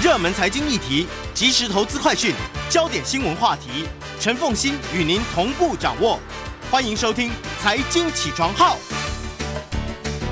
[0.00, 2.32] 热门财经议题、即时投资快讯、
[2.70, 3.84] 焦点新闻话题，
[4.20, 6.20] 陈凤馨与您同步掌握。
[6.70, 7.30] 欢迎收听
[7.60, 8.76] 《财经起床号》。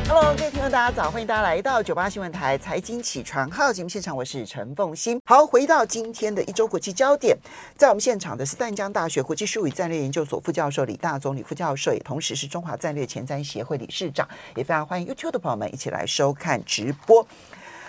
[0.09, 1.11] Hello，各位听众，大家早！
[1.11, 5.21] 欢迎大家来到九八新闻台财经起床号节目现场，我是陈凤馨。
[5.25, 7.37] 好，回到今天的一周国际焦点，
[7.77, 17.27] 在我们现场的是淡江大学国际术语战略研究所副教授李大宗李副教授，也同时是中华战略前瞻协会理事长，也非常欢迎 YouTube 的朋友们一起来收看直播。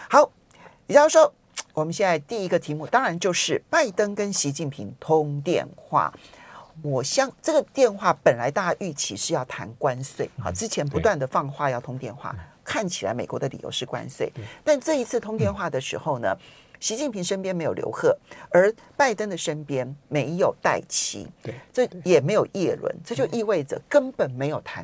[0.09, 0.32] 好，
[0.88, 1.32] 李教授，
[1.78, 6.11] 我们现在第一个题目当然就是拜登跟习近平通电话。
[6.82, 14.32] 我相这个电话本来大家预期是要谈关税，好，之前不断的放话要通电话，看起来美国的理由是关税，
[14.64, 16.36] 但这一次通电话的时候呢，
[16.79, 18.18] 习近平身边没有刘鹤，
[18.50, 24.83] 而拜登的身边没有戴奇，对，这也没有叶伦，这就意味着根本没有谈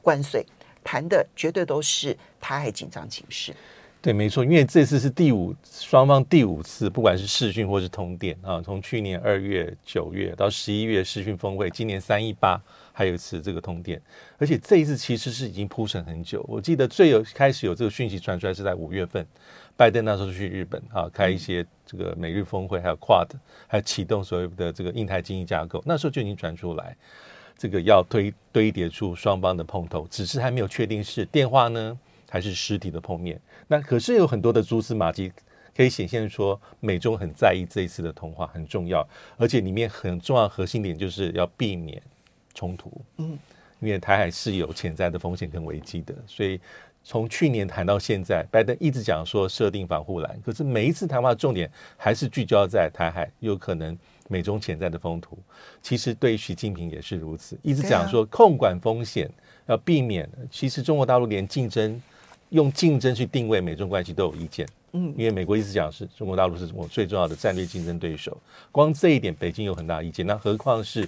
[0.00, 0.46] 关税，
[0.84, 3.52] 谈的绝对都是台海紧张情势。
[4.00, 12.60] 对，没错，因为这次是第五双方第五次，不管是视讯或是通电啊，从去年二月、九月到十一月视讯峰会，今年三一八
[12.92, 14.00] 还有一次这个通电，
[14.38, 16.44] 而且这一次其实是已经铺陈很久。
[16.48, 19.26] 我记得最有开始有这个讯息传出来是在五月份，
[19.76, 23.30] 拜登那时候去日本啊，开一些这个美日峰会，还有 QUAD，
[23.66, 26.96] 还有启动所谓的这个印太经济架构，那时候就已经传出来，
[27.58, 31.98] 这个要推堆叠出双方的碰头，只是还没有确定是电话呢。
[32.30, 35.32] 还是实体的碰面，那可是有很多的蛛丝马迹
[35.74, 42.02] 可以显现说，美中很在意这一次的通话很重要，而且里面很重要核心点就是要避免
[42.52, 42.92] 冲突。
[43.16, 43.38] 嗯，
[43.80, 46.60] 因为台海是有潜在的风险跟危机的，所以
[47.02, 53.96] 从去年谈到现在，拜登一直讲说设定防护栏，可是每一次谈话的重点还是聚焦在台海有可能
[54.28, 55.38] 美中潜在的风突。
[55.80, 59.30] 其实对习近平也是如此，一直讲说控管风险
[59.64, 60.28] 要避免。
[60.50, 61.98] 其实中国大陆连竞争。
[62.50, 68.36] 用竞争去定位美中关系都有意见，嗯，因为美国一直讲是中国大陆是我最重要的战略竞争对手，
[68.72, 71.06] 光这一点北京有很大意见，那何况是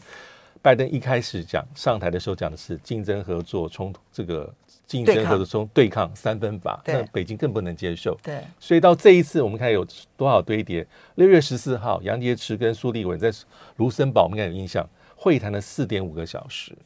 [0.61, 4.53] 拜登一开始讲上台的时候讲的是竞争合作冲突，这个
[4.87, 9.87] 竞争合作冲对抗三分法，那北京更不能接受，对，所以到这一次我们看有
[10.19, 13.33] 多少堆叠，六月十四号杨洁篪跟苏立文在
[13.77, 14.87] 卢森堡，我们应该有印象，
[15.17, 16.77] 会谈了四点五个小时，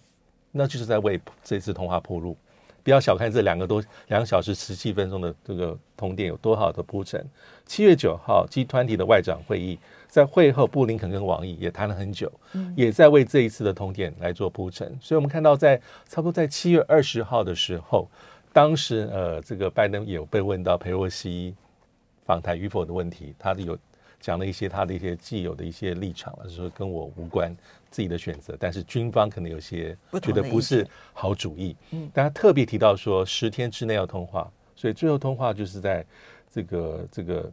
[0.53, 2.37] 那就是在为这次通话铺路。
[2.85, 7.27] 不要小看这两个多两个小时十七分钟的这个通电有多好的铺陈。
[7.65, 12.31] 七月九号，G 团体的外长会议在会后，布林肯跟王毅也谈了很久，
[12.77, 14.87] 也在为这一次的通电来做铺陈。
[15.01, 18.07] 所以，我们看到在差不多在七月二十号的时候，
[18.53, 21.55] 当时呃，这个拜登也有被问到裴洛西
[22.27, 23.79] 访台与否的问题，他有
[24.25, 27.55] 讲了一些他的一些既有的一些立场，就是说跟我无关。
[27.91, 31.77] 自己的选择，但是军方可能有些觉得不是好主意。
[31.93, 36.05] 嗯，但他特别提到说十天之内要通话，所以最后通话就是在
[36.51, 37.53] 这个这个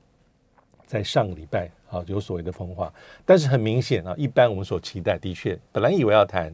[0.87, 2.91] 在上个礼拜啊有所谓的通话。
[3.23, 6.51] 但是很明显啊，一般我们所期待的确，本来以为要谈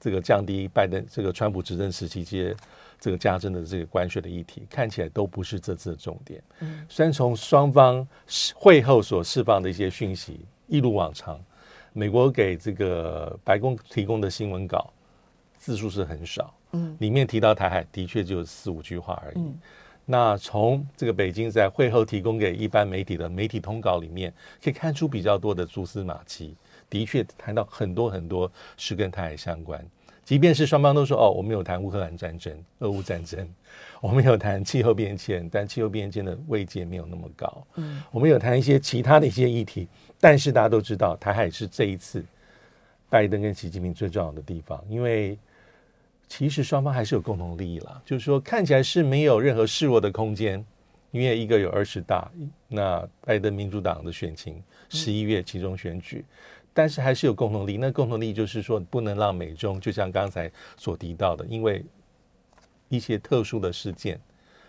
[0.00, 2.54] 这个降低拜登这个川普执政时期接
[3.00, 6.42] 这个加征的这个关税的议题，看起来都不是这次的重点。
[6.60, 8.06] 嗯，虽然从双方
[8.54, 11.38] 会后所释放的一些讯息一如往常。
[11.96, 14.92] 美国给这个白宫提供的新闻稿
[15.56, 19.38] 字数是很少，嗯，里面提到台海的确就四五句话而已。
[19.38, 19.54] 嗯，
[20.04, 26.56] 那从这个北京在会后提供给一般媒体的媒体通稿里面，可以看出比较多的蛛丝马迹，
[26.94, 29.84] 的确谈到很多很多是跟台海相关。
[30.24, 33.46] 即便是双方都说哦，我们有谈乌克兰战争、俄乌战争，
[34.00, 37.66] 我们有谈气候变迁，但气候变迁的位阶没有那么高。
[37.74, 39.88] 嗯，我们有谈一些其他的一些议题。
[40.20, 42.24] 但是大家都知道，台海是这一次
[43.10, 45.36] 拜登跟习近平最重要的地方，因为
[46.28, 48.00] 其实双方还是有共同利益啦。
[48.04, 50.64] 就是说，看起来是没有任何示弱的空间，
[51.10, 52.30] 因为一个有二十大，
[52.68, 56.24] 那拜登民主党的选情十一月其中选举，
[56.74, 57.76] 但是还是有共同利益。
[57.78, 61.82] 那共同利益就是说，不能让美中就像刚才所提到的，因为
[62.90, 64.20] 一些特殊的事件，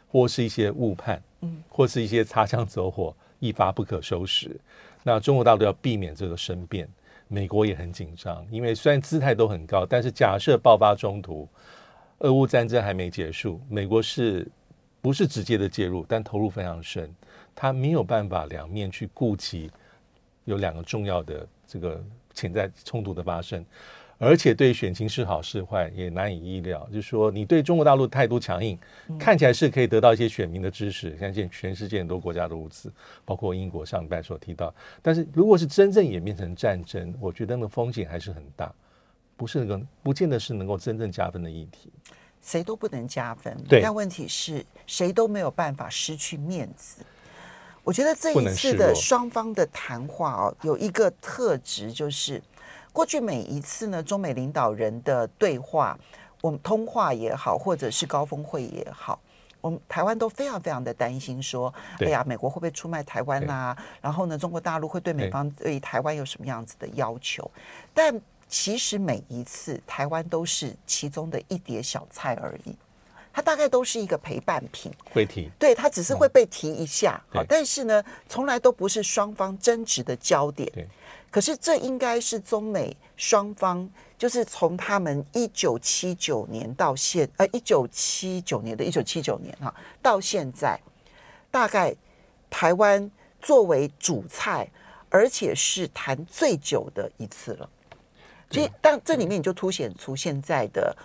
[0.07, 4.55] 或是一些误判，嗯，或是一些擦枪走火，一发不可收拾。
[5.03, 6.87] 那中国大陆要避免这个生变，
[7.27, 11.47] 美国也很紧张，因为虽然姿态都很高，但是假设爆发冲突，
[12.19, 14.47] 俄乌战争还没结束，美国是
[15.01, 17.13] 不是直接的介入，但投入非常深，
[17.53, 19.69] 他没有办法两面去顾及，
[20.45, 22.03] 有两个重要的这个
[22.33, 23.63] 潜在冲突的发生。
[24.17, 26.87] 而且对选情是好是坏也难以意料。
[26.89, 28.79] 就是说，你对中国大陆态度强硬，
[29.19, 31.17] 看起来是可以得到一些选民的支持。
[31.17, 32.89] 相信全世界很多国家都如此，
[33.25, 34.73] 包括英国上礼拜所提到。
[35.01, 38.73] 但是如果是真正演变成战争，我觉得那个风险还是很大，
[39.35, 41.91] 不是能够不见得是能够真正加分的议题。
[42.41, 43.81] 谁都不能加分，对。
[43.81, 47.03] 但问题是谁都没有办法失去面子。
[47.85, 52.41] 我觉得这一次的双方的谈话哦，有一个特质就是，
[52.91, 55.97] 过去每一次呢，中美领导人的对话，
[56.41, 59.19] 我们通话也好，或者是高峰会也好，
[59.61, 63.77] 我们台湾都非常非常的担心，说，哎呀，美国会不会出卖台湾啊？
[64.01, 67.49] 然后呢，中国大陆会对美方对台湾有什么样子的要求？
[67.93, 72.75] 但其实每一次台湾都是其中的一碟小菜而已。
[73.35, 80.71] 它大概都是一个陪伴品，会提，对，它只是会被提一下，好，但是呢，从来都不是双方争执的焦点。
[80.71, 80.87] 对，
[81.29, 90.79] 可是这应该是中美双方，就是从他们一九七九年到现，呃，一九七九年的一九七九年哈，到现在，
[91.51, 91.93] 大概
[92.49, 93.11] 台湾
[93.41, 94.65] 作为主菜，
[95.09, 97.69] 而且是谈最久的一次了。
[98.49, 100.95] 所以，但这里面你就凸显出现在的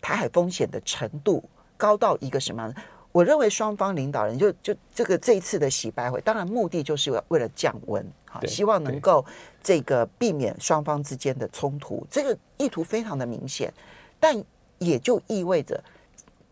[0.00, 1.44] 台海风险的程度。
[1.76, 2.80] 高到一个什么样的？
[3.12, 9.24] 我认为双方领导人就就这个这一次的洗白会，当然目的就是为了降温，好，希望能够
[9.62, 13.72] 这个避免双方之间的冲突，这个意图非常的明显，
[14.20, 14.36] 但
[14.78, 15.82] 也就意味着，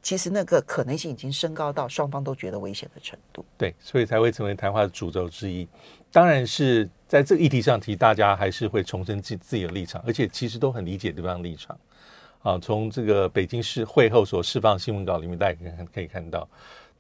[0.03, 3.45] 其实那个可能性已经升高到双方都觉得危险的程度。
[3.59, 5.69] 对，所以才会成为谈话的主轴之一。
[6.11, 11.79] 当然是在这个议题上提，大家还是会重申自自己的立场，而且其实都很理解对方的立场。
[12.45, 16.47] 啊，从这个北京市会后所释放新闻稿里面，大家可以看可以看到，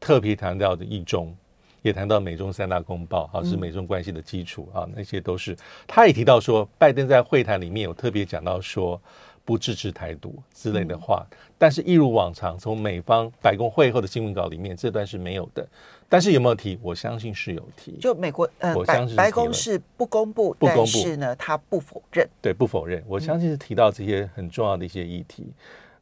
[0.01, 1.37] 特别谈到的一中，
[1.83, 5.55] 也谈到美中三大公报，啊，是美中关系的基础啊，那些都是。
[5.87, 8.99] 他也提到说，拜登在会谈里面有特别讲到说，
[9.45, 11.27] 不支持台独之类的话，
[11.59, 15.69] 但是一如往常，从美方白宫会后的新闻稿里面，这段是没有的。
[16.15, 16.79] 但是有没有提？
[16.81, 17.97] 我相信是有提。
[18.01, 22.25] 就美国，呃，我相信白宫是不公布，不公布，但是呢，他不否认。
[22.41, 23.03] 对，不否认。
[23.05, 25.43] 我相信是提到这些很重要的一些议题。
[25.43, 25.55] 嗯、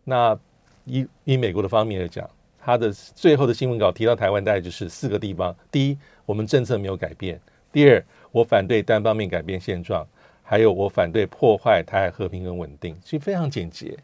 [0.05, 0.39] 那
[0.85, 2.29] 以以美国的方面来讲，
[2.61, 7.39] 他的最后的新闻稿提到台湾，大概就是四个地方：第一，我们政策没有改变；
[7.73, 10.05] 第二，我反对单方面改变现状；
[10.43, 12.95] 还有，我反对破坏台海和平跟稳定。
[13.03, 13.97] 其实非常简洁，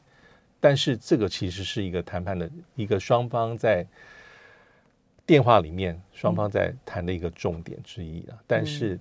[0.59, 3.87] 但是这个其实是一个谈判的一个双方在。
[5.29, 8.99] 电话里面双方在谈的一个重点之一啊，但是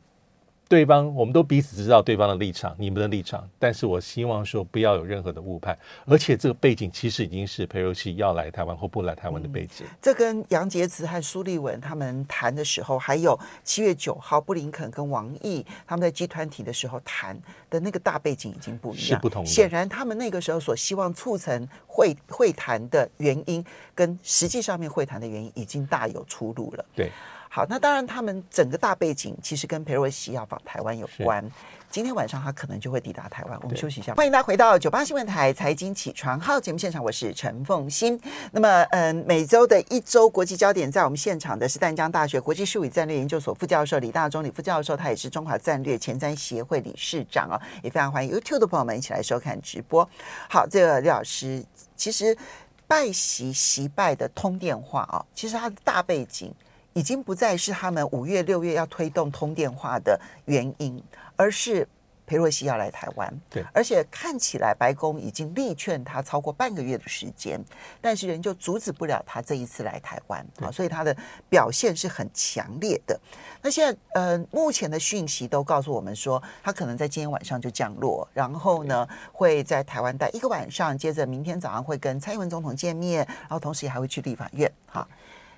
[0.70, 9.86] 对方我们都彼此知道对方的立场，你们的立场，但是我希望说不要有任何的误判，而且这个背景其实已经是裴洛西要来台湾或不来台湾的背景。
[9.88, 19.50] 嗯、这跟杨洁篪和苏立文他们谈的时候，还有七月九号布林肯跟王毅他们在集团体的时候谈的那个大背景已经不一样，是不同的。
[19.50, 23.64] 显然他们那个时候所希望促成会会谈的原因，
[23.96, 26.86] 跟实际上面会谈的原因已经大有出入了。
[26.94, 27.10] 对。
[27.50, 31.44] 好，那当然，他们整个大背景其实跟裴洛西要访台湾有关。
[31.90, 33.58] 今天晚上他可能就会抵达台湾。
[33.64, 38.20] 我们休息一下，欢迎大家回到九八新闻台财经起床号节目现场，我是陈凤欣。
[38.52, 50.08] 那么，嗯，每周的一周国际焦点，在我们现场的是淡江大学国际事务与战略研究所副教授李大中李副教授，他也是中华战略前瞻协会理事长哦，也非常欢迎 YouTube 的朋友们一起来收看直播。
[50.50, 51.64] 好，这个李老师，
[51.96, 52.38] 其实
[52.86, 56.54] 拜习习拜的通电话啊，其实他的大背景。
[56.98, 61.00] 已经不再是他们五月六月要推动通电话的原因，
[61.36, 61.88] 而是
[62.26, 63.32] 裴洛西要来台湾。
[63.52, 67.64] 对，而且看起来白宫已经力劝他超过半个月的时间，
[68.02, 71.16] 但是仍旧阻止不了他这一次来台湾啊，所以他的
[71.48, 73.20] 表现是很强烈的。
[73.62, 85.08] 那现在呃，目前的讯息都告诉我们说，他可能在今天晚上就降落，然后呢会在台湾待一个晚上，接着明天早上会跟蔡英文总统见面，然后同时也还会去立法院哈。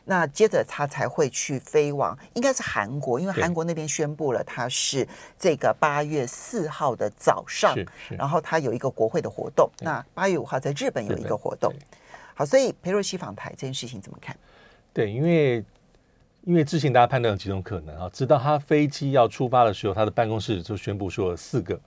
[0.06, 7.76] 那接着他才会去飞往，应该是韩国，因为韩国那边宣布了他是这个八月四号的早上，
[8.10, 9.70] 然后他有一个国会的活动。
[9.80, 11.72] 那八月五号在日本有一个活动。
[12.34, 14.36] 好，所以裴洛西访台这件事情怎么看？
[14.94, 15.64] 对，因为
[16.46, 21.80] 因为之前大家判断有几种可能啊，直到他飞机要出发的时候，他的办公室就宣布说四个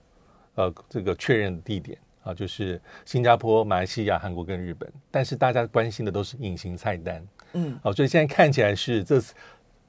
[0.55, 4.89] 呃这个确认地点啊，就是新加坡、马来西亚、韩国跟日本。
[5.11, 7.21] 但是大家关心的都是隐形菜单。
[7.53, 9.33] 嗯，好，所以现在看起来是这次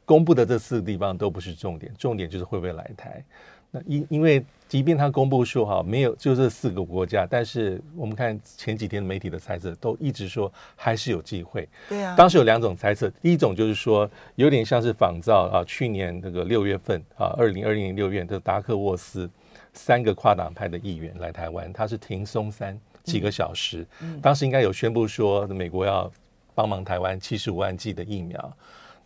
[0.04, 3.25] 公布的这四个地方都不是重点，重点就是会不会来台。
[3.71, 11.68] 那因因为即便他公布说哈没有就这四个国家，但是我们看前几天媒体的猜测都一直说还是有机会。
[11.88, 19.28] 对啊，当时有两种猜测，第一种就是说有点像是仿造啊去年那个六月份啊二零二零年六月的达克沃斯
[19.73, 26.12] 三个跨党派的议员来台湾，他是停松山几个小时，嗯，当时应该有宣布说美国要。
[26.54, 28.56] 帮忙台湾七十五万剂的疫苗，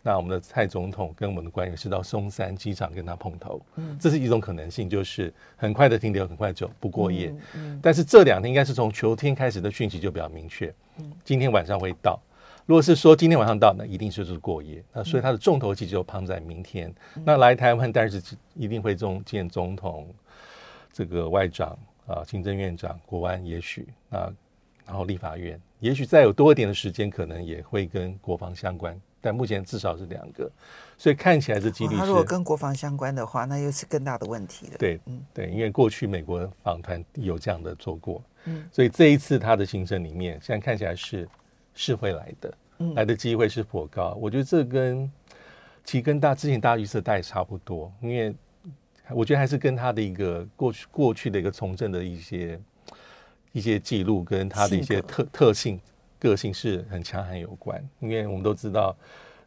[0.01, 7.33] 那我们的蔡总统跟我们的官员是到松山机场跟他碰头，嗯，这是一种可能性，就是很快的停留，很快就不过夜。
[7.55, 12.19] 嗯，但是这两天应该是从秋天开始的讯息就比较明确，嗯，今天晚上会到。
[12.65, 14.83] 如果是说今天晚上到，那一定就是过夜。
[14.93, 16.93] 那所以他的重头戏就放在明天。
[17.15, 18.21] 嗯、那来台湾，但是
[18.53, 20.07] 一定会中见总统、
[20.93, 21.75] 这个外长
[22.05, 24.31] 啊、行政院长、国安，也许啊，
[24.89, 28.99] 然后立法院，也许再有多一点的时间，可能也会跟国防相关。
[29.21, 30.49] 但目前至少是两个，
[30.97, 31.97] 所以看起来这几率是。
[31.97, 34.77] 他如果跟国防相关的话，那又是更大的问题了。
[34.79, 41.29] 对，嗯，对，因为过去美国访团有这样的做过，嗯，所以这一次他的行程里面，现在看起来是
[41.75, 44.17] 是会来的，嗯，来的机会是颇高。
[44.19, 45.11] 我觉得这跟
[45.83, 48.33] 其实跟大之前大家预测大概差不多，因为
[49.09, 52.57] 我觉得还是跟他的一个过去过去的一个从政的一些
[53.51, 55.79] 一些记录跟他的一些特特性。
[56.21, 58.93] 个性是很强悍有关，因为我们都知道，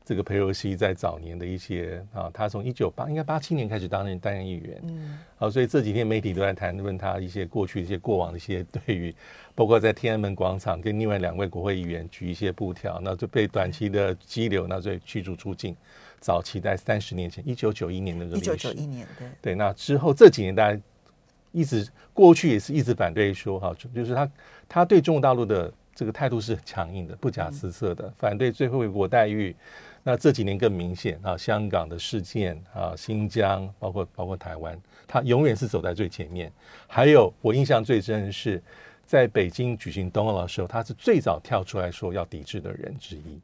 [0.07, 9.15] 这个裴若曦在早年的一些啊，他从一九八应该八七年开始担任担任议员，嗯，好，所以这几天媒体都在谈论他一些过去一些过往的一些对于，
[9.55, 15.77] 包括在天安门广场跟另外两位国会议员举一些布条，那就被短期的羁留，那所以驱逐出境。
[16.21, 20.81] 早期在三十年前，一九九一年的一九九一年对对，那之后这几年大家
[21.53, 24.31] 一直过去也是一直反对说哈，就是他
[24.69, 25.73] 他对中国大陆的。
[25.95, 29.55] 这个态度是很强硬的，不假思色的，反对最惠国待遇。
[30.03, 36.51] 那这几年更明显啊，香港的事件啊，新疆，包括包括台湾，他永远是走在最前面。
[36.87, 38.61] 还有我印象最深的是，
[39.05, 43.39] 在北京举行冬奥的时候，他是最早跳出来说要抵制的人之一。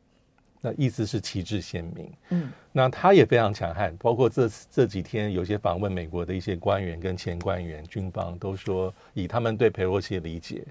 [0.61, 2.13] 那意思是旗帜鲜明。
[2.31, 10.65] 嗯，那他也非常强悍，包括这这几天有些访问美国的一些官员跟前官员，军方都说，以他们对裴洛西的理解，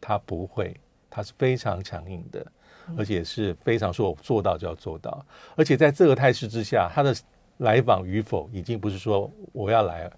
[0.00, 0.74] 他不会。
[1.10, 2.46] 他是非常强硬的，
[2.94, 5.24] 而且是非常说我做到就要做到，
[5.56, 7.16] 而且在这个态势之下，他的
[7.56, 10.12] 来访与否已经不是说我要来了，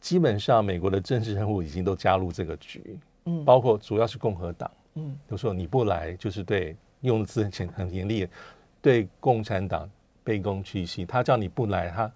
[0.00, 8.28] 基本上美国的政治人物已经都加入这个局，嗯，包括主要是共和党，嗯，都说你不来就是对用的字很很严厉，
[8.80, 9.88] 对共产党
[10.24, 12.10] 卑躬屈膝，他叫你不来他。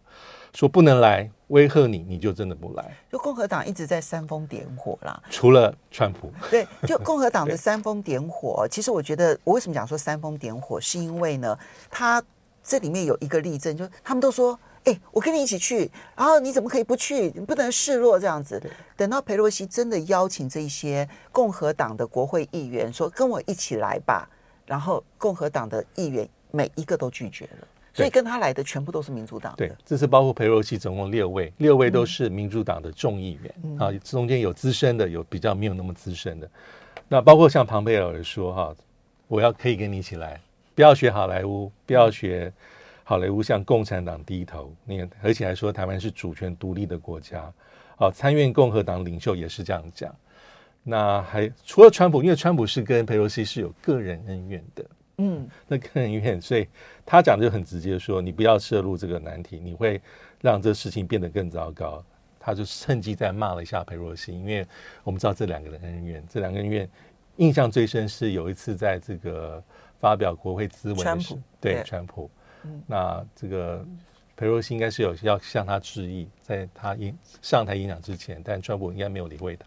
[0.52, 2.94] 说不能来威吓你，你就真的不来。
[3.10, 6.30] 就共和党一直在煽风点火啦，除了川普。
[6.50, 11.58] 对，就共和党的煽风点火，其实我觉得，我为什么讲说煽风点火，是因为呢，
[11.90, 12.22] 他
[12.62, 17.32] 这里面有一个例证，就是他们都说，哎，我跟你一起去，然后你怎么可以不去？
[17.34, 18.62] 你不能示弱这样子。
[18.94, 24.28] 等到佩洛西真的邀请这些共和党的国会议员说跟我一起来吧，
[24.66, 27.68] 然后共和党的议员每一个都拒绝了。
[27.94, 29.52] 所以跟他来的全部都是民主党。
[29.54, 36.50] 对，这次包括裴若曦总共六位，六位都是民主党的众议员、嗯、啊，中间有资深的，有比较没有那么资深的。
[37.06, 38.74] 那包括像庞贝尔说哈，
[39.28, 40.40] 我要可以跟你一起来，
[40.74, 42.50] 不要学好莱坞，不要学
[43.04, 44.74] 好莱坞向共产党低头。
[44.86, 47.42] 那个，而且还说台湾是主权独立的国家。
[47.96, 50.10] 好、啊，参院共和党领袖也是这样讲。
[50.82, 54.84] 那还除了川普，因为川普是跟佩洛西是有个人恩怨的。
[55.18, 56.66] 嗯，那个人恩怨，所以
[57.06, 60.00] 他讲的就很直接说，你不要涉入这个难题，你会
[60.40, 62.04] 让这事情变得更糟糕。
[62.44, 64.66] 他就趁机再骂了一下佩洛西，因为
[65.04, 66.90] 我们知道这两个人恩怨，这两个人怨
[67.36, 69.62] 印象最深是有一次在这个
[70.00, 72.28] 发表国会咨文的时候，对川普，
[72.84, 73.86] 那这个
[74.34, 79.66] 裴若曦应该是有要向他致意，在他演上台演讲之前，但川普应该没有理会他，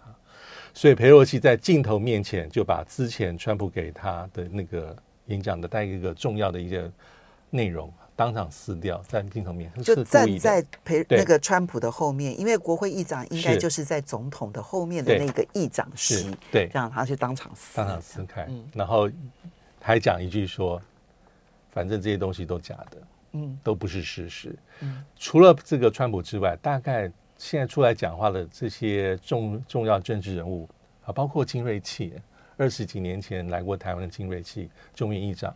[0.76, 4.96] 所以裴若曦在镜头面前就把之前川普给他的那个。
[5.28, 6.88] 演讲的带一个重要的一个
[7.50, 19.10] 内容，当场撕掉，在镜头面就站在裴那个川普的后面，因为国会议长应该就是在总统的后面的那个议长席，对，让他去当场撕，当场撕开，嗯，然后
[19.82, 20.80] 还讲一句说，
[21.72, 22.98] 反正这些东西都假的，
[23.32, 30.68] 嗯，都不是事实，嗯，除了这个川普之外，大概现在出来讲话的这些重重要政治人物
[31.06, 32.14] 啊，包括金瑞气。
[32.58, 35.54] 二十几年前来过台湾的金瑞气众议议长，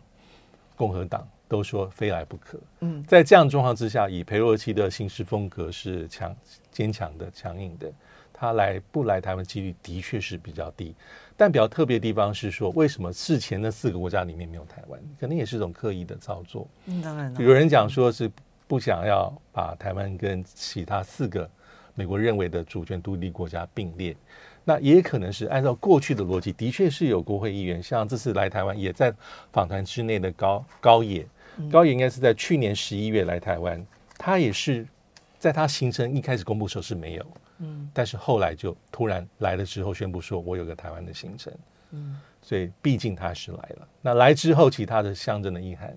[0.76, 2.60] 共和党都说非来不可。
[2.80, 6.36] 嗯，在这样状况之下，以裴洛西的行事风格是强
[6.70, 7.90] 坚强的、强硬的，
[8.34, 10.94] 他来不来台湾几率的确是比较低。
[11.38, 15.00] 但比较特别的地方是说，为什么事前的四个国家里面没有台湾？
[15.18, 16.68] 可能也是一种刻意的操作。
[16.84, 17.42] 嗯，当然了。
[17.42, 18.30] 有人讲说是
[18.68, 21.48] 不想要把台湾跟其他四个
[22.00, 24.16] 美国认为的主权独立国家并列。
[24.64, 29.12] 那也可能是按照过去的逻辑，的确是有国会议员，像这次来台湾也在
[29.52, 31.26] 访谈之内的高高野，
[31.70, 33.84] 高野应该是在去年十一月来台湾，
[34.16, 34.86] 他也是
[35.38, 37.26] 在他行程一开始公布的时候是没有，
[37.58, 41.52] 嗯，但是后来就突然来了之后宣布说，我有个台湾的行程，
[41.90, 43.88] 嗯，所以毕竟他是来了。
[44.00, 45.94] 那来之后，其他的象征的意涵，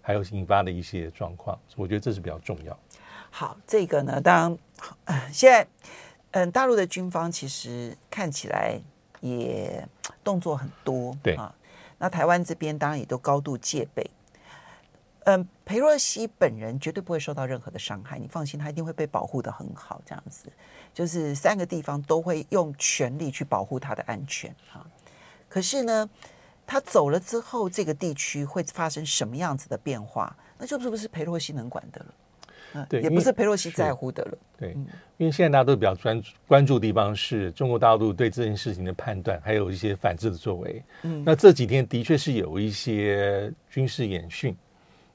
[0.00, 2.78] 还有引发的一些状况，我觉得这是比较重要。
[3.32, 4.56] 好，这个呢，当
[5.32, 5.66] 现在。
[6.34, 8.80] 嗯，大陆的军方其实看起来
[9.20, 9.86] 也
[10.24, 11.54] 动作很多，对啊。
[11.98, 14.10] 那台湾这边当然也都高度戒备。
[15.24, 20.00] 嗯，裴若曦本人绝对不会受到任何的伤害，你放心，他一定会被保护的很好。
[20.06, 20.50] 这样子，
[20.94, 24.86] 就是三个地方都会用全力去保护他的安全啊。
[25.50, 26.08] 可是呢，
[26.66, 30.34] 他走了之后，这个地区会发生什么样子的变化？
[30.56, 32.06] 那就是不是裴若曦能管的了？
[32.74, 34.38] 嗯，对，也不是佩洛西在乎的了。
[34.58, 34.72] 对，
[35.16, 40.82] 因为现在大家都比较专注关注的地方是中国大陆对这件事情的判断，还有一些反制的作为。
[41.02, 44.56] 嗯，那这几天的确是有一些军事演训。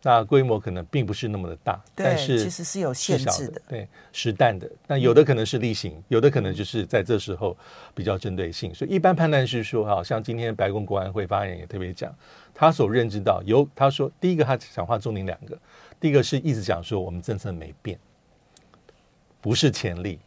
[0.04, 4.70] 那规模可能并不是那么的大，但是其实是有限制的，对，实弹的。
[4.86, 7.58] 那有的可能是例行，有的可能就是在这时候
[7.96, 8.74] 比较针对性。
[8.74, 12.16] 所以一般判断是说，哈，像今天白宫国安会发言人也特别讲，
[12.54, 15.58] 他所认知到有，他说第一个他讲话重点两个，
[16.00, 18.00] 第一个是一直讲说我们政策没变，
[19.42, 20.20] 不是潜力，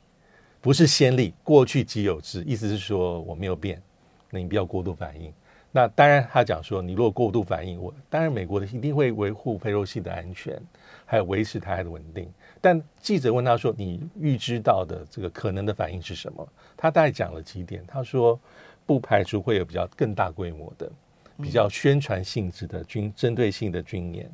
[0.60, 3.80] 不是先例，过去即有之，意思是说我没有变，
[4.30, 5.32] 那你不要过度反应。
[5.72, 10.60] 那当然，他讲说，你如果过度反应，我当然美国的一定会维护裴洛西的安全，
[11.06, 12.28] 还有维持台海的稳定。
[12.60, 16.46] 但记者问他说：“你预知到的这个可能的反应是什么？”
[16.76, 17.84] 他大概讲了几点。
[17.86, 18.38] 他说
[18.84, 20.90] ：“不排除会有比较更大规模的、
[21.40, 24.28] 比较宣传性质的军针对性的军演，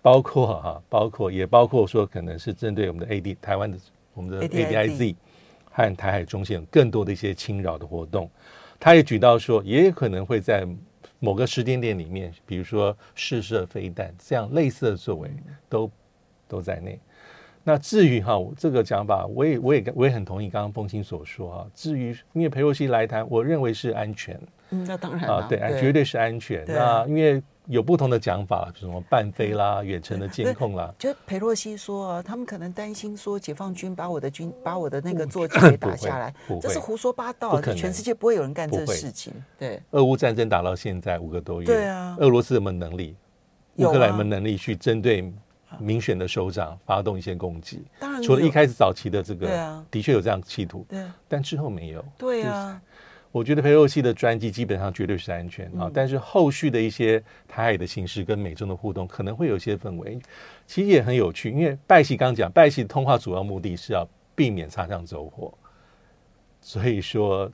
[0.00, 3.76] 包括哈，包括也包括说可能是针对我们的 AD 台湾的
[4.14, 5.16] 我们的 ADIZ
[5.72, 8.30] 和台海中线更多的一些侵扰的活动。”
[8.80, 10.66] 他也举到说，也有可能会在
[11.20, 15.30] 某个时间点里面，比如说试射飞弹这样类似的作为，
[15.68, 15.90] 都
[16.48, 16.98] 都在内。
[17.62, 21.70] 那至于哈，这个讲法，我也我也我也很同意刚刚风清所说哈。
[21.74, 24.40] 至于因为裴若曦来谈，我认为是安全。
[24.70, 26.64] 嗯，那当然啊，对，对绝对是安全。
[26.66, 27.40] 那因为。
[27.70, 30.92] 有不同的讲法，什么半飞啦、远程的监控啦。
[30.98, 39.32] 就裴洛西说啊，他们可能担心说，解放军把我的军把我的那个座机给打下来，这是胡说八道，全世界不会有人干这事情。
[39.56, 43.14] 对，俄乌战争打到现在五个多月，对啊，俄罗斯有没有能力？
[43.76, 45.32] 乌克兰有没有能力去针对
[45.78, 47.84] 民选的首长发动一些攻击？
[48.00, 52.04] 当然，除了一开始早期的这个，的确有这样企图，对，但之后没有。
[52.18, 52.82] 对啊。
[53.32, 60.18] 我觉得裴洛西的专机基本上绝对是安全啊，嗯、但是后续的一些台海的形式跟美中的互动可能会有一些氛围，
[60.66, 61.50] 其实也很有趣。
[61.50, 65.52] 因为拜习刚讲，拜习通话主要目的是要避免擦枪走火，
[66.60, 67.48] 所以说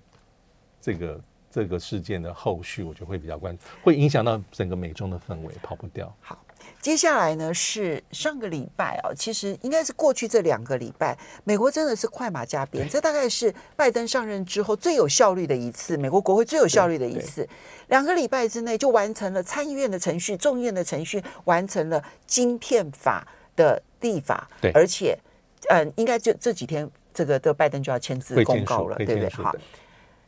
[0.81, 6.11] 这个这个事件的后续，我觉得会比较关注，会影响到整个美中的氛围，跑不掉。
[6.21, 6.39] 好。
[6.87, 17.45] 接下来呢是上个礼拜啊，其实应该是过去这两个礼拜，美国真的是快马加鞭，这大概是拜登上任之后最有效率的一次，美国国会最有效率的一次，
[17.89, 25.19] 两个礼拜之内就完成了参议院的程序、众议院的程序，完成了晶片法的立法，对，而且
[25.71, 29.29] 嗯，应该就这几天这个的拜登就要签字公告了，对不对？
[29.31, 29.53] 好，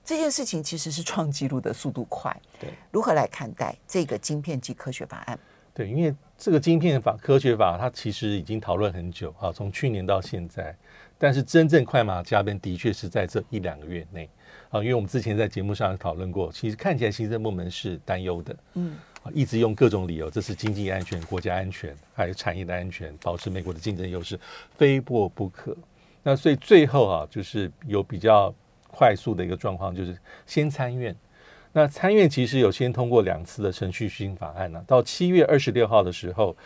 [0.05, 5.38] 这件事情其实是创纪录的速度快，对，如何来看待这个晶片及科学法案？
[5.73, 10.74] 对，因为这个晶片法、科学法，它其实已经讨论很久啊，从去年到现在。
[11.18, 14.31] 但是真正快马加鞭，的确是在这一两个月内
[14.70, 14.79] 啊。
[14.81, 24.38] 因为我们之前在节目上讨论过，其实看起来行政部门是担忧的，嗯，啊，一直用各种理由，这是经济安全、国家安全，还有产业的安全，保持美国的竞争优势，
[24.77, 25.77] 非过不可。
[26.22, 28.55] 那所以最后啊，就是有比较
[28.87, 31.12] 快速的一个状况，就是先参院。
[31.72, 36.57] 那参院其实有先通过两次的程序性法案呢、啊，到七月二十六号的时候，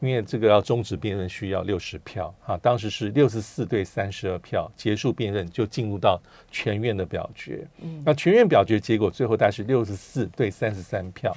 [0.00, 6.20] 因为这个要终止辩论需要六十票啊，当时是六十四对三十二票结束辩论，就进入到
[6.50, 7.66] 全院的表决。
[7.82, 11.34] 嗯，那全院表决结果最后大概是六十四对三十三票，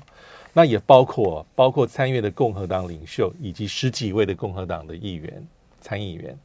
[0.51, 5.47] 那也包括包括参院的共和党领袖以及十几位的共和党的议员
[5.81, 6.37] 参议员，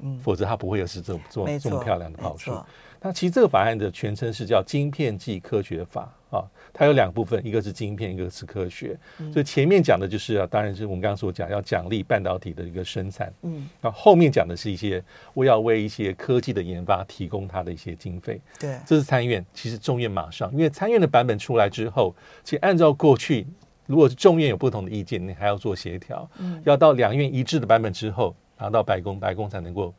[0.00, 2.52] 嗯，否则他不会有是这么这么这么漂亮的票数。
[3.04, 8.98] 那其实这个法案的全称是叫《晶片暨科学法》啊，它有两部分，一个是晶片，一个是科学。
[9.30, 13.30] 所以前面讲的就是啊，当然是我们刚刚所讲要奖励半导体的一个生产。
[13.42, 18.40] 嗯，那后面讲的是一些我要为一些科技的研发提供它的一些经费。
[18.58, 19.44] 对，这是参院。
[19.52, 23.46] 其实众院马上，因为参院的版本出来之后，其实按照过去，
[23.84, 26.26] 如果是众院有不同的意见，你还要做协调。
[26.38, 29.92] 嗯，要到两院一致的版本之后，拿到白宫，白宫才能够。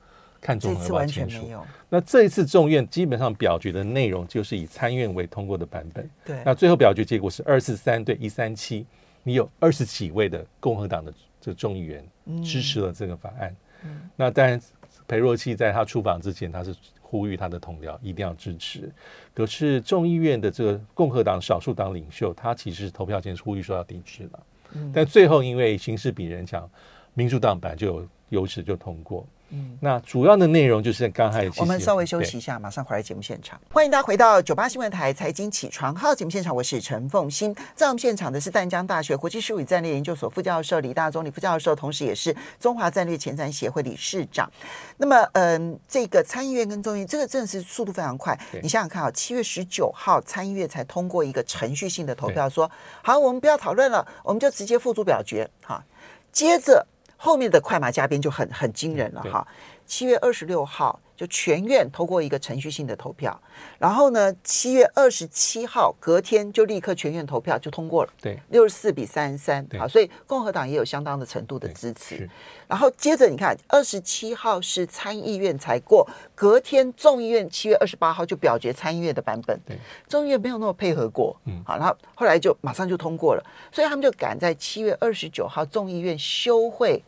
[0.46, 1.66] 看中了完全没有。
[1.90, 6.08] 那这一次众院基本上表决的内容就是以参院为通过的版本。
[6.24, 6.40] 对。
[6.46, 8.86] 那最后表决结果是二四三对一三七，
[9.24, 12.06] 你有二十几位的共和党的这个众议员
[12.44, 13.56] 支持了这个法案。
[13.86, 14.08] 嗯。
[14.16, 14.62] 那当然，
[15.08, 18.92] 裴洛西在他出访之前，他是呼吁他的同僚一定要支持。
[19.34, 24.44] 可是众议院的这个共和党少数党领袖，他其实投票前是呼吁说要抵制了。
[24.74, 24.92] 嗯。
[24.94, 26.70] 但最后因为形势比人强，
[27.16, 29.26] 民主党本来就有优势就通过。
[29.50, 33.60] 嗯，那主要的内容就是刚才我们稍微休息一下，马上回来节目现场。
[33.72, 37.56] 欢迎大家回到九八新闻台财经起床号节目现场，我是陈凤欣。
[37.76, 44.52] 在我们现场的是淡江大学国际事务与战略研究所副教授李大中李副教授，同时也是中华战略前瞻协会理事长。
[44.98, 48.38] 那么，嗯，这个参议院跟众议院，这个真的是速度非常快。
[48.64, 52.72] 你想想看啊，七月十九号参议院才通过一个程序性的投票说，说
[53.04, 55.48] 好，我们不要讨论了，我们就直接付诸表决。
[55.64, 55.84] 哈，
[56.32, 56.86] 接着
[57.18, 59.48] 后面的快马加鞭就很很惊人了哈。
[59.86, 63.40] 七月二十六号就全院通过一个程序性的投票，
[63.80, 72.30] 然后呢，七月二十七号隔天就立刻全院投票就通过了，对，六十四比三十三，好，所以共和党也有相当的程度的支持。
[72.68, 79.78] 然后接着你看，二十七号是参议院才过，隔天众议院七月二十八号就表决参议院的版本，对，
[80.10, 87.02] 众议院没有那么配合过，嗯，好，然后后来就马上就通过了，所以他们就赶在七月二十九号众议院休会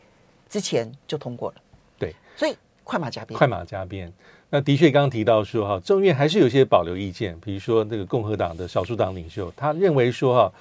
[0.48, 1.56] 之前就通过了，
[1.98, 2.56] 对，所以。
[2.88, 4.10] 快马加鞭，快马加鞭。
[4.48, 10.52] 那的确，刚刚提到说哈，众院还是有些保留意见，比如说那个共和党的少数党领袖，他认为说哈，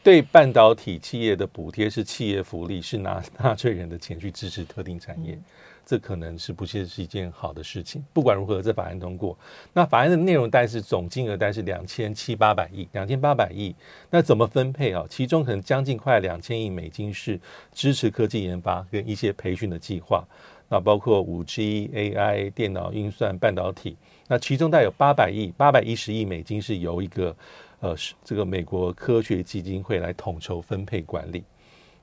[0.00, 5.44] 对半导体企业的补贴是企业福利，是拿纳税人的钱去支持特定产业，嗯、
[5.84, 8.04] 这可能是不是是一件好的事情。
[8.12, 9.36] 不管如何，这法案通过，
[9.72, 13.74] 那法案的内容大概是总金额大概是两千七八百亿，两千八百亿。
[14.08, 15.04] 那怎么分配啊？
[15.10, 17.40] 其中可能将近快两千亿美金是
[17.74, 20.24] 支持科技研发跟一些培训的计划。
[20.72, 23.94] 那包括五 G、AI、电脑运算、半导体，
[24.26, 27.36] 那其中大概有八百亿、八百一十亿美金是由一个
[27.80, 31.44] 呃，这个美国科学基金会来统筹分配管理。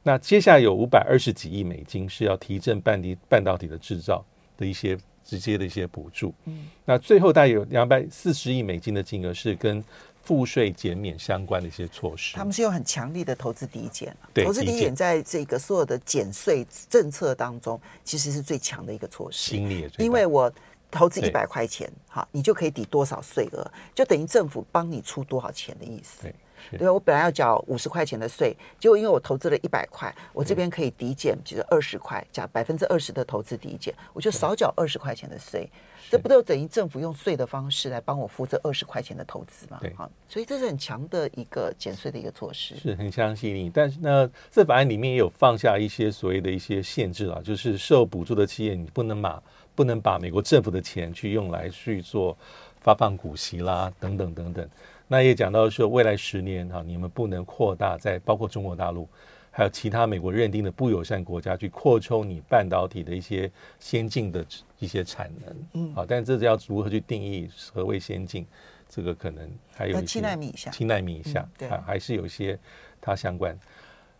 [0.03, 4.23] 那接下来有五百二十几亿美金是要提振半导半导体的制造
[4.55, 6.31] 的一些直接的一些补助。
[6.45, 9.83] 嗯，那最后大概有两百四十亿美金的金额是跟。
[10.23, 19.57] 赋税减免相关的一些措施，他们是有很强力的投资抵减，投资抵减在这个所有的减税政策当中，其实是最强的一个措施。
[19.97, 20.51] 因为我
[20.91, 26.21] 投资一百块钱，哈，你就可以抵多少税额，就等于政府帮你出多少钱的意思。
[26.23, 26.35] 对，
[26.79, 35.69] 我本来要缴五十块钱的税，结果因为我投资了一百块，我这边可以抵减，就是二十块，加百分之二十的投资抵减，我就少缴二十块钱的税。
[36.09, 39.77] 这不就等于政府用税的方式来帮我付这二十块钱的投资吗？
[39.79, 43.69] 对，好，所以这是很强的一个减税的一个措施，是很相信你。
[43.69, 49.43] 但是呢，这法案里面也有放下一些所谓的一些限制啊，就是受补助的企业，你不能把
[49.75, 52.35] 不能把美国政府的钱去用来去做
[52.81, 54.67] 发放股息啦，等等等等。
[55.11, 59.09] 那也讲到说，未来十年哈，你们不能扩大在包括中国大陆，
[59.49, 64.45] 还有其他美国认定的不友善国家去扩充你半导体的一些先进的
[64.77, 65.55] 一些产能。
[65.73, 68.45] 嗯，好，但这是要如何去定义何谓先进？
[68.87, 72.57] 这个可能还有七纳米以下，七纳米以下，对，还是有一些
[73.01, 73.57] 它相关。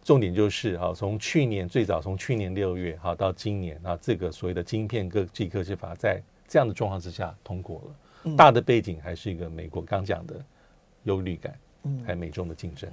[0.04, 8.36] 重点就是哈，从去年最早从去年六月哈到今年啊，这个所谓的晶片科技科技法在这样的状况之下通过了。
[8.36, 10.36] 大的背景还是一个美国刚讲的。
[11.10, 11.52] 忧虑感，
[11.84, 12.88] 嗯，还有美中的竞争。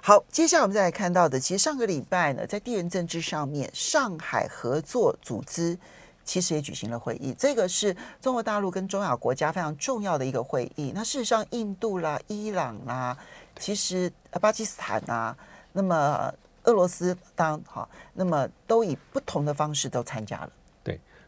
[0.00, 5.76] 好，接下来我们再来看到的，其实上个礼拜呢，在地缘政治上面，上海合作组织
[6.24, 7.34] 其实也举行了会议。
[7.36, 10.92] 这个是中国大陆跟中亚国家非常重要的一个会议。
[10.94, 13.16] 那事实上，印度啦、伊朗啦，
[13.58, 15.36] 其实巴基斯坦啊，
[15.72, 16.32] 那么
[16.64, 20.50] 俄罗斯当好，那么都以不同的方式都参加了。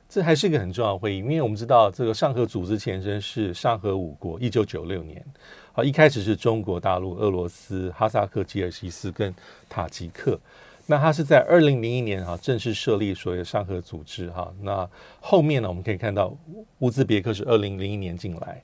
[0.09, 5.25] 对，这还是一个很重要的会议，因为我们知道这个上合组织前身是上合五国，一九九六年。
[5.73, 9.33] 好，一开始是中国大陆、俄罗斯、哈萨克、吉尔吉斯跟
[9.69, 10.39] 塔吉克。
[10.87, 14.53] 那它是在二零零一年哈正式设立所谓的上合组织哈。
[14.63, 14.89] 那
[15.21, 16.35] 后面呢，我们可以看到
[16.79, 18.63] 乌兹别克是二零零一年进来，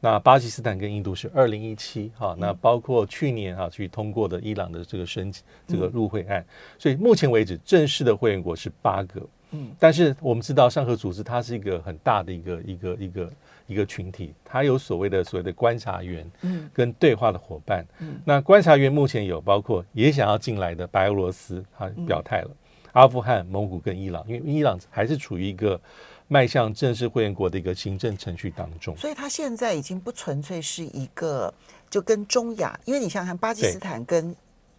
[0.00, 2.36] 那巴基斯坦跟印度是二零一七哈。
[2.38, 5.32] 那包括去年哈去通过的伊朗的这个申
[5.66, 6.46] 这个入会案，
[6.78, 9.20] 所以目前为止正式的会员国是八个。
[9.54, 13.30] 嗯，但是我们知道上合组织它是一个很大的一个一个一个。
[13.66, 22.56] 一个群体，它有所谓的所谓的观察员，嗯，跟对话的伙伴，嗯，那观察员目前有包括也想要进来的白俄罗斯，他表态了，嗯，
[22.92, 25.80] 阿富汗、蒙古跟伊朗，因为伊朗还是处于一个
[26.28, 31.50] 迈向正式会员国的一个行政程序当中，所以它现在已经不纯粹是一个
[31.88, 34.36] 就跟中亚，因为你想想看，巴基斯坦跟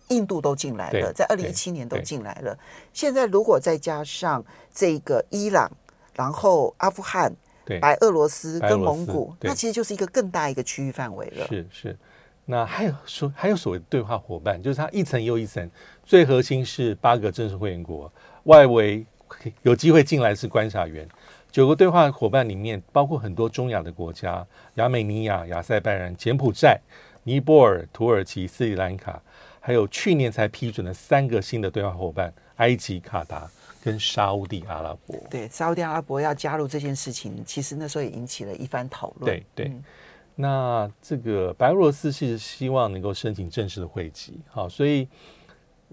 [0.10, 2.58] 印度都进来了，在二零一七年都进来了，
[2.94, 5.72] 现在如果再加上这个伊朗，
[6.16, 7.34] 然后阿富汗。
[7.82, 11.48] 白俄罗斯跟蒙古，那其实就是一个更大一个区域范围了。
[11.48, 11.98] 是是，
[12.46, 15.68] 那还有说还有所谓的对话伙伴，就是它一层又一层，
[16.04, 18.14] 最核心是八个正式会员国，
[18.44, 19.04] 外围
[19.64, 21.10] 有机会进来是观察员。
[21.52, 26.80] 九个对话伙伴里面包括很多中亚的国家，亚美尼亚、亚塞拜然、柬埔寨、
[27.24, 29.20] 尼泊尔、土耳其、斯里兰卡，
[29.66, 33.50] 还有去年才批准的三个新的对话伙伴，埃及、卡达。
[33.84, 35.16] 跟沙乌地阿拉伯。
[35.30, 39.26] 对，沙乌地阿拉伯要加入这件事情，其实那时候也引起了一番讨论。
[39.26, 39.66] 对对。
[39.68, 39.84] 嗯
[40.38, 45.08] 那这个白俄罗斯是希望能够申请正式的会籍，好，所以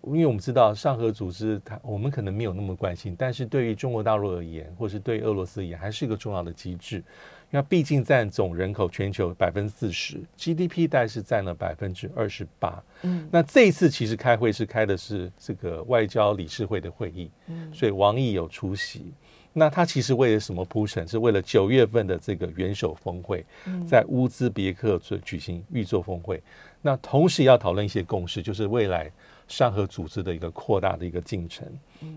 [0.03, 7.05] 因为我们知道上合组织，它我们可能没有那么关心，但是对于中国大陆而言，或是对俄罗斯而言，还是一个重要的机制。
[7.53, 12.83] 因为毕竟占总人口全球百分之四十，GDP 大概是占了百分之二十八。
[13.03, 19.13] 嗯，那这一次其实开会是开的是这个外交理事会的会议，嗯，所以王毅有出席。
[19.53, 21.07] 那他其实为了什么铺陈？
[21.07, 23.45] 是为了九月份的这个元首峰会，
[23.87, 26.43] 在乌兹别克举举行预作峰会。
[26.81, 29.13] 那同时要讨论一些共识，就是未来
[29.49, 31.67] 上合组织的一个扩大的一个进程。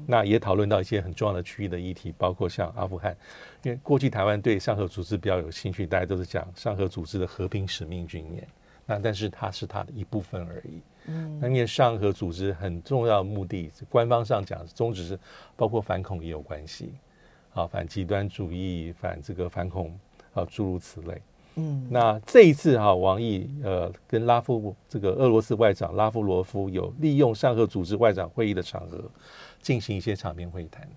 [0.06, 3.16] 那也讨论到一些很重要的区域的议题，包括像阿富汗。
[3.64, 8.48] 因为过去台湾对上合组织比较有兴趣，大家都是讲上合组织的和平使命军演。
[8.86, 10.82] 那但是它是它的一部分而已。
[11.08, 15.20] 嗯，那因为上合组织很重要的目的，官方上讲宗旨是
[15.56, 16.94] 包括反恐也有关系。
[17.54, 19.98] 啊，反极端主义，反这个反恐
[20.34, 21.22] 啊，诸如此类。
[21.56, 29.04] 嗯，那这一次哈、啊，王毅呃跟拉夫这个俄罗斯外长拉夫罗夫有利用上合组织外长会议的场合
[29.62, 30.88] 进行一些场面会谈，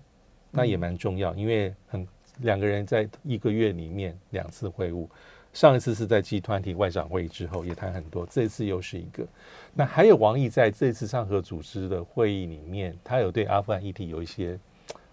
[0.51, 2.07] 那也蛮重要，因为很
[2.39, 5.07] 两个人在一个月里面两次会晤，
[5.53, 9.25] 上一次是在集团体外长会议之后也谈很多，这次又是一个。
[9.73, 14.59] 那还有王毅在这次上合组织的会议里面，他有对阿富汗议题有一些。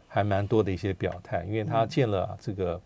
[0.09, 2.81] 还蛮多的一些表态，因为他见了这个、嗯、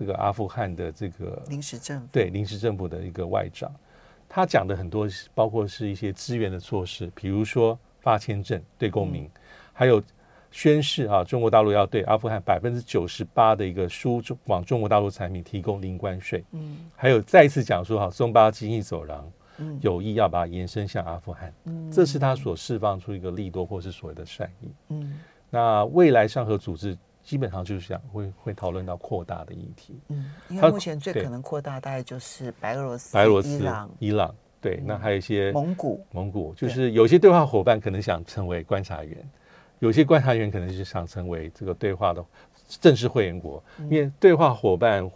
[0.00, 3.70] 这个阿富汗的这个临时政府，对临时政府的一个外长，
[4.26, 9.30] 他讲的很多包括是一些支援的措施，比如说发签证对公民，嗯、
[9.74, 10.02] 还有
[10.50, 25.20] 宣誓啊中国大陆要对阿富汗百分之九十八的一个输往中国大陆产品提供零关税，嗯，还有再一次讲说哈中巴经济走廊，嗯，有意要把它延伸向阿富汗，嗯，这是他所释放出一个利多或是所谓的善意，嗯。
[25.52, 39.16] 那未来上合组织基本上就是想会会讨论到扩大的议题，嗯，因为目前最可能扩大大概就是白俄罗斯、白俄罗斯、伊朗、伊朗，对，嗯、那还有一些蒙古，蒙古就是有些对话伙伴可能想成为观察员，
[39.78, 42.24] 有些观察员可能是想成为这个对话的
[42.80, 45.10] 正式会员国，嗯、因为对话伙伴。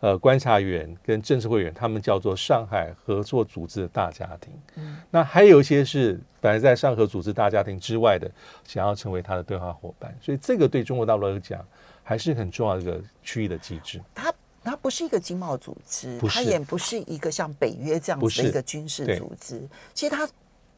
[0.00, 4.50] 呃，观察员跟政治会员，他们叫做上海合作组织的大家庭。
[4.76, 8.30] 嗯，那还有一些是本来在上合组织大家庭之外的，
[8.64, 10.16] 想要成为他的对话伙伴。
[10.18, 11.62] 所以这个对中国大陆来讲，
[12.02, 14.00] 还是很重要的一个区域的机制。
[14.14, 14.32] 它
[14.64, 19.68] 它不是一个经贸组织，它也不是一个像北约这样子的一个军事组织。
[19.92, 20.26] 其实它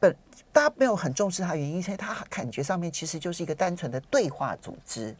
[0.00, 0.16] 本
[0.52, 5.14] 大家没有很重视它原因，因为它感觉上面其实就是一个单纯的对话组织。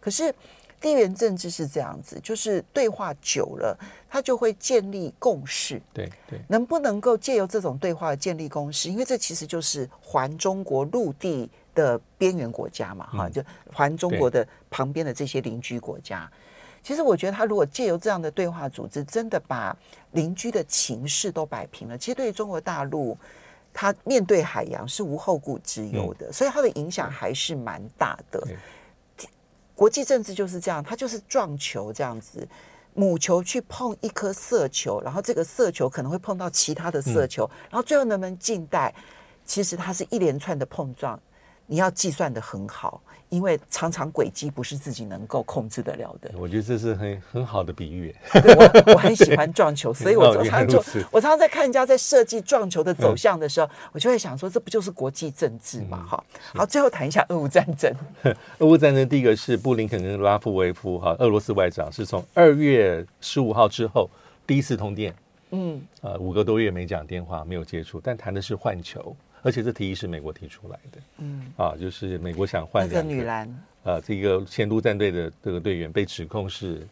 [0.00, 0.34] 可是。
[0.80, 5.80] 地缘政治是这样子，就是对话久了，它就会建立共识。
[5.92, 8.90] 对对，能不能够借由这种对话建立共识？
[8.90, 16.30] 因为这其实就是环中国陆地的边缘国家嘛，哈、嗯，就环中国的旁边的这些邻居国家。
[16.82, 19.76] 其实我觉得，他如果借由这样的对话组织，真的把
[20.12, 23.18] 邻居的情势都摆平了，其实对于中国大陆，
[23.72, 28.40] 他面对海洋是无后顾之忧的，嗯、所以它的影响还是蛮大的。
[29.76, 32.48] 国际政治就是这样，它就是撞球这样子，
[32.94, 38.92] 母球去碰一颗色球，然后这个色球可能会碰到其他的色球，嗯、然后最后能不能进袋，
[39.44, 41.20] 其实它是一连串的碰撞，
[41.66, 43.02] 你要计算的很好。
[43.28, 46.30] 因为常常轨迹不是自己能够控制得了的。
[46.38, 48.14] 我觉得这是很很好的比喻。
[48.32, 50.78] 对，我我很喜欢撞球， 所以我常常就
[51.10, 56.04] 我常常在看人家在设计撞球的走向的时候，我就会想说，这不就是国际政治嘛？
[56.04, 57.92] 哈，好，最后谈一下俄乌战争。
[58.58, 64.08] 俄乌战争第一个是布林肯跟拉夫维夫哈，俄罗斯外长是从二月十五号之后
[64.46, 65.14] 第一次通电。
[65.50, 69.14] 嗯，呃，五个多月没讲电话，没有接触，但谈的是换球。
[69.46, 73.48] 而且这提议是美国提出来的，嗯，啊，就是美国想换这个女篮，
[73.84, 76.84] 呃，这个前都战队的这个队员被指控是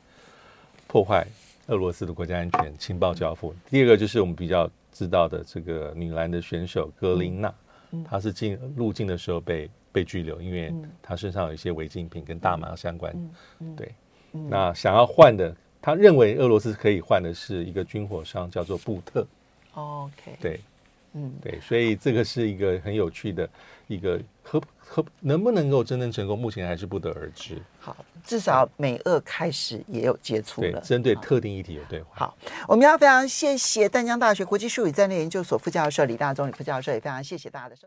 [0.87, 1.27] 破坏
[1.67, 3.53] 俄罗斯的国家安全、情报交付。
[3.69, 7.53] 第二个就是我们比较知道的这个女篮的选手格林娜，
[8.09, 13.13] 她是进入境的时候被被拘留，因为她身上有一些违禁品跟大麻相关。
[13.77, 13.93] 对，
[14.31, 19.27] 那想要换的，他认为俄罗斯可以换的是一个军火商，叫做布特。
[19.73, 20.61] OK，对。
[21.15, 23.49] 嗯，对，所以这个是一个很有趣的
[23.87, 27.57] 一个和和能不能够真正成功，目前还是不得而知。
[27.79, 32.27] 好，至少美俄开始也有接触了，对，针对特定议题有对话。
[32.27, 37.83] 好，我们要非常谢谢淡江大学国际术语战略研究所副教授李大中李副教授，也非常谢谢大家的收听。